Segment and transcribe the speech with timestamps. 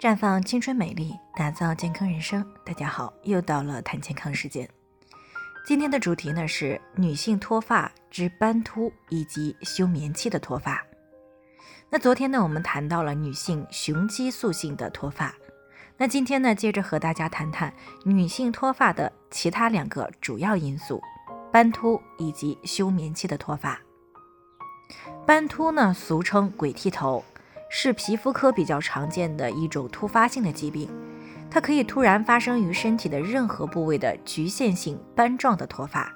[0.00, 2.46] 绽放青春美丽，打造健康人生。
[2.64, 4.68] 大家好，又到了谈健康时间。
[5.66, 10.80] 今天的主题呢是女性脱发之斑秃以及休眠期的脱发。
[11.90, 15.34] 那昨天呢我们谈到了女性雄激素性的脱发，
[15.96, 17.74] 那今天呢接着和大家谈谈
[18.04, 21.02] 女性脱发的其他两个主要因素：
[21.52, 23.80] 斑秃以及休眠期的脱发。
[25.26, 27.24] 斑秃呢俗称鬼剃头。
[27.68, 30.88] 是皮肤科比较常见的一种突发性的疾病，
[31.50, 36.12] 它可以突然发生于身体的任何部位的局限性斑状的脱发。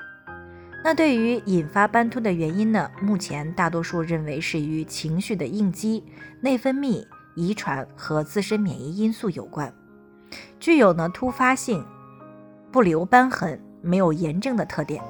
[0.84, 2.90] 那对于引发斑秃的原因呢？
[3.00, 6.02] 目前大多数认为是与情绪的应激、
[6.40, 7.06] 内分泌、
[7.36, 9.72] 遗传和自身免疫因素有关，
[10.58, 11.84] 具有呢突发性、
[12.72, 15.00] 不留斑痕、没有炎症的特点。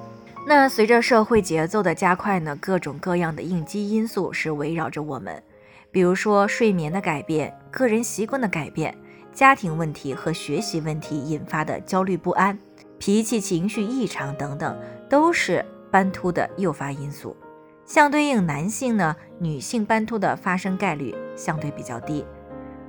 [0.47, 5.43] 那随着社会节奏的加快呢，各种各样的应激因素是围绕着我们。
[5.93, 8.97] 比如说睡眠的改变、个人习惯的改变、
[9.31, 12.59] 家庭问题和学习问题引发的焦虑不安、
[12.99, 14.75] 脾气情绪异常等等，
[15.11, 17.37] 都是斑秃的诱发因素。
[17.85, 22.25] 相对应，男性呢，女性斑秃的发生概率相对比较低，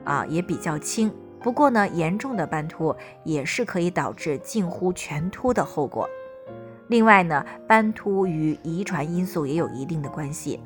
[0.05, 1.13] 啊，也比较轻。
[1.41, 6.09] 不过呢，严重的斑秃也是可以导致近乎全秃的后果。
[6.87, 10.61] 另外呢，斑秃与遗传因素也有一定的关系。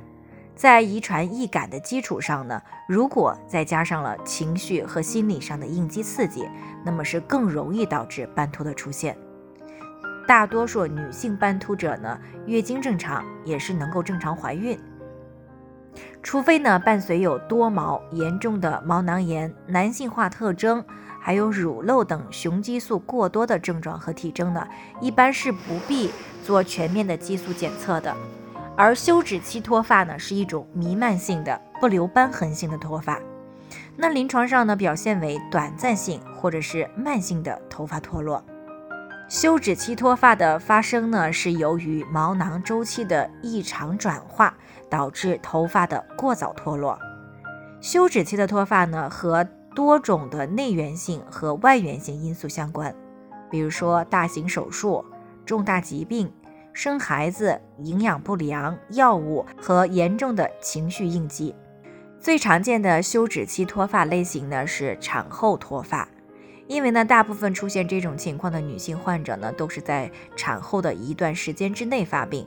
[0.58, 6.50] 在遗传易感的基础上呢，如果再加上了情绪和心理上的应激刺激，
[6.84, 9.16] 那么是更容易导致斑秃的出现。
[10.28, 14.78] 大多数女性斑秃者呢，月经正常，也是能够正常怀孕，
[16.24, 20.84] 除非呢伴随有多毛、严重的毛囊炎、男性化特征，
[21.22, 24.68] 还有乳漏等雄激素过多的症状和体征呢，
[25.00, 26.10] 一般是不必
[26.44, 28.14] 做全面的激素检测的。
[28.78, 33.20] 而休止期脱发呢，是一种弥漫性的、不留瘢痕性的脱发。
[33.96, 38.42] 那临床上呢，表现为短暂性或者是慢性的头发脱落。
[39.28, 44.56] 休止期脱发的发生呢，是由于毛囊周期的异常转化
[44.92, 47.00] 导致头发的过早脱落。
[47.82, 49.44] 休止期的脱发呢，和
[49.76, 52.96] 多种的内源性和外源性因素相关，
[53.50, 55.04] 比如说大型手术、
[55.48, 56.32] 重大疾病。
[56.78, 61.56] 生孩子、营养不良、药物和严重的情绪应激，
[62.20, 66.08] 最常见的休止期脱发类型呢是产后脱发，
[66.68, 72.46] 因为呢大部分出现这种情况的女性患者呢都是在产后的一段时间之内发病，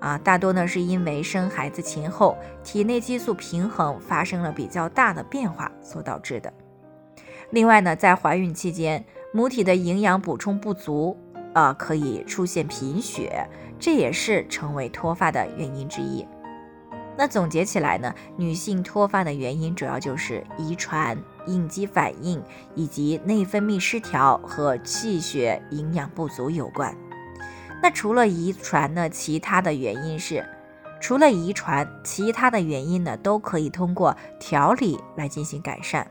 [0.00, 6.52] 啊，大多呢是因为生孩子前后体内激素平衡发生了比较大的变化所导致的。
[7.50, 11.16] 另外呢，在怀孕期间，母体的营养补充不足。
[11.54, 13.44] 呃，可以出现贫血，
[13.78, 16.26] 这也是成为脱发的原因之一。
[17.16, 22.40] 那总结起来呢，女性脱发的原因主要就是遗传、应激反应
[22.76, 26.96] 以及内分泌失调和气血营养不足有关。
[27.82, 30.44] 那除了遗传呢，其他的原因是，
[31.00, 36.06] 除了遗传，其他的原因呢都可以通过调理来进行改善。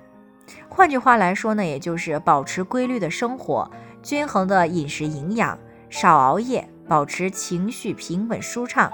[0.70, 3.70] 换句话来说呢，也就是保持规律的生活。
[4.04, 5.58] 均衡的饮食营养，
[5.90, 8.92] 少熬夜，保持情绪平稳舒畅，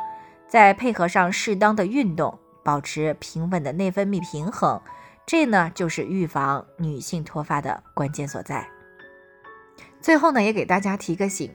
[0.48, 4.82] 再配合上适当的运动，保持平稳的内分泌平衡，
[5.26, 8.68] 这呢就是预防女性脱发的关键所在。
[10.02, 11.50] 最后呢，也给大家提个醒，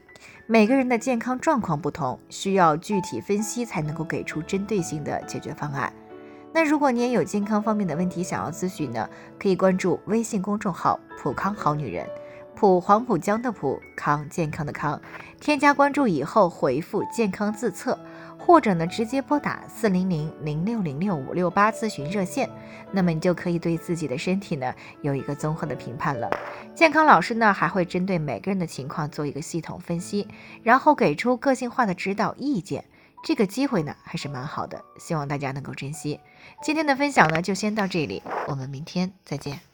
[0.47, 5.93] 每个人的健康状况不同，需要具体分析才能够给出针对性的解决方案。
[6.51, 9.07] 那如果你也有健康方面的问题想要咨询呢，
[9.39, 12.07] 可以关注微信公众号“普康好女人”。
[12.59, 15.01] 普黄浦江的普康健康的康，
[15.39, 17.97] 添加关注以后回复健康自测，
[18.37, 22.49] 或者呢直接拨打四零零零六零六五六八咨询热线，
[22.91, 26.29] 那么你就可以对自己的身体呢有一个综合的评判了。
[26.75, 30.27] 健康老师呢还会针对每个人的情况做一个系统分析，
[30.61, 32.83] 然后给出个性化的指导意见。
[33.23, 36.19] 这个机会呢还是蛮好的，希望大家能够珍惜。
[36.61, 39.68] 今天的分享呢就先到这里，我们明天再见。